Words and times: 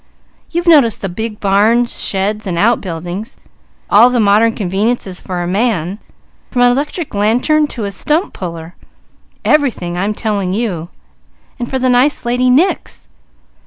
You've 0.49 0.65
noticed 0.65 1.03
the 1.03 1.09
big 1.09 1.39
barns, 1.39 2.03
sheds 2.03 2.47
and 2.47 2.57
outbuildings, 2.57 3.37
all 3.87 4.09
the 4.09 4.19
modern 4.19 4.55
conveniences 4.55 5.21
for 5.21 5.43
a 5.43 5.47
man, 5.47 5.99
from 6.49 6.63
an 6.63 6.71
electric 6.71 7.13
lantern 7.13 7.67
to 7.67 7.83
a 7.83 7.91
stump 7.91 8.33
puller; 8.33 8.73
everything 9.45 9.97
I'm 9.97 10.15
telling 10.15 10.53
you 10.53 10.89
and 11.59 11.69
for 11.69 11.77
the 11.77 11.87
nice 11.87 12.25
lady, 12.25 12.49
nix! 12.49 13.07